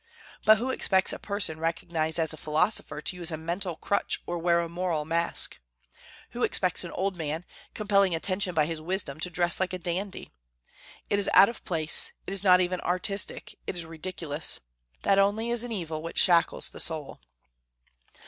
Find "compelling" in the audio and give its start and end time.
7.75-8.15